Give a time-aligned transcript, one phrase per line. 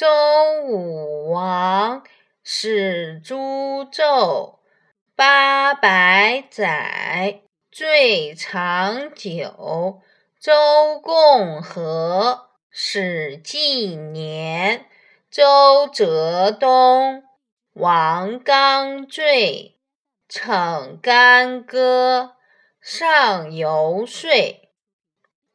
[0.00, 2.04] 周武王
[2.42, 4.60] 始诛纣，
[5.14, 10.00] 八百载，最长久。
[10.40, 14.86] 周共和始纪年，
[15.30, 17.22] 周哲东，
[17.74, 19.76] 王纲坠，
[20.26, 22.36] 逞干戈，
[22.80, 24.30] 上游说。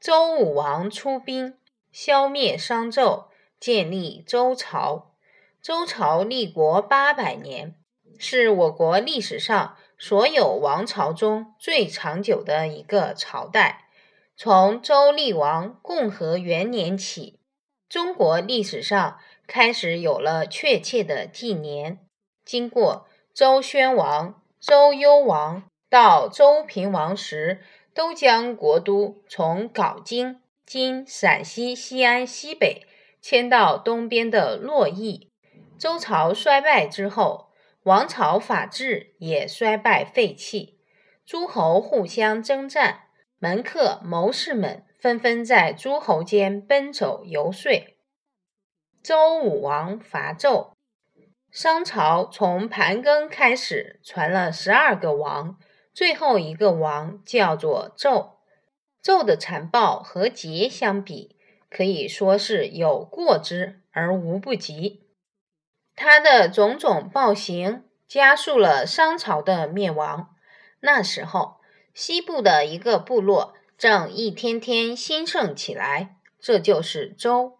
[0.00, 1.56] 周武王出兵，
[1.92, 3.26] 消灭商纣，
[3.62, 5.12] 建立周朝。
[5.62, 7.76] 周朝立国八百年，
[8.18, 13.88] 是我国历史上所有王朝中最长久的一个朝代。
[14.36, 17.38] 从周厉王共和元年起，
[17.88, 22.00] 中国历史上开始有了确切的纪年。
[22.44, 27.62] 经过周宣王、周幽王到周平王时，
[27.94, 32.82] 都将国都从镐京（今陕西西安西北）
[33.22, 35.30] 迁到东边的洛邑。
[35.78, 37.48] 周朝衰败之后，
[37.84, 40.78] 王朝法制也衰败废弃，
[41.24, 43.04] 诸侯互相征战。
[43.38, 47.72] 门客、谋士们纷纷在诸侯间奔走游说。
[49.02, 50.70] 周武王伐纣，
[51.50, 55.58] 商朝从盘庚开始传了十二个王，
[55.92, 58.34] 最后一个王叫做纣。
[59.02, 61.36] 纣的残暴和桀相比，
[61.72, 65.06] 可以说是有过之而无不及。
[65.96, 70.34] 他的种种暴行，加速了商朝的灭亡。
[70.80, 71.62] 那时候。
[71.94, 77.58] 西部的一个部落正一天天兴盛起来，这就是周。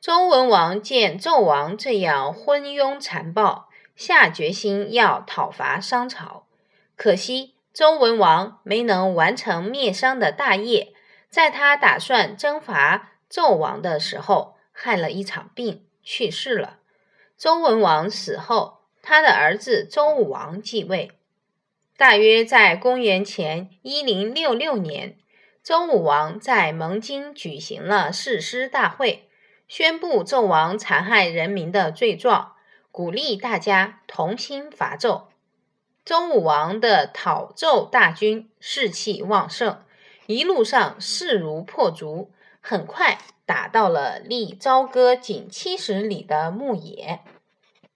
[0.00, 6.46] 周文王见纣王这样昏庸残暴，下决心要讨伐商朝。
[6.94, 10.92] 可惜周文王没能完成灭商的大业，
[11.28, 16.78] 在他打算征伐纣王的时候，害了一场病，去世了。
[17.36, 21.12] 周文王死后，他的儿子周武王继位。
[21.96, 25.16] 大约在公元前一零六六年，
[25.62, 29.28] 周武王在盟津举行了誓师大会，
[29.68, 32.54] 宣布纣王残害人民的罪状，
[32.90, 35.24] 鼓励大家同心伐纣。
[36.04, 39.82] 周武王的讨纣大军士气旺盛，
[40.26, 42.30] 一路上势如破竹，
[42.66, 47.20] 很快打到了离朝歌仅七十里的牧野。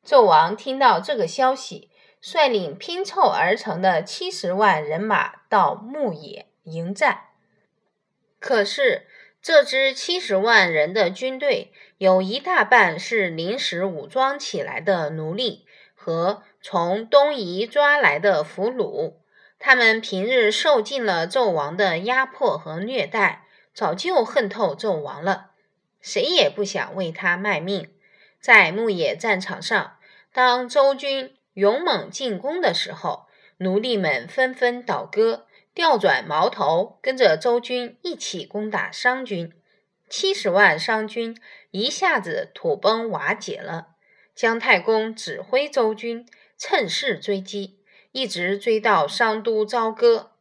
[0.05, 1.89] 纣王听到这个消息。
[2.21, 7.27] 率领拼凑而成的七十万人马到牧野迎战，
[8.41, 9.07] 可是
[9.41, 15.65] 这支七十万人的军队有一大半是临时武装起来的奴隶
[15.95, 19.15] 和从东夷抓来的俘虏，
[19.61, 23.45] 他们平日受尽了纣王的压迫和虐待，
[23.79, 25.53] 早就恨透纣王了，
[26.01, 27.89] 谁也不想为他卖命。
[28.41, 29.99] 在牧野战场上，
[30.33, 31.37] 当周军。
[31.55, 33.27] 勇猛进攻的时候，
[33.59, 39.53] 奴隶们纷纷倒戈，调转矛头，跟着周军一起攻打商军。
[40.09, 41.41] 七十万商军
[41.71, 43.91] 一下子土崩瓦解了。
[44.35, 47.79] 姜太公指挥周军趁势追击，
[48.11, 50.33] 一直追到商都朝歌。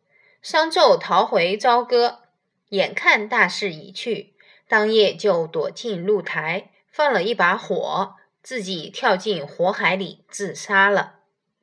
[0.41, 2.21] 商纣逃回朝歌，
[2.69, 4.33] 眼看大势已去，
[4.67, 8.15] 当夜就躲进露台，放了一把火。
[8.41, 11.16] 自己跳进火海里自杀了。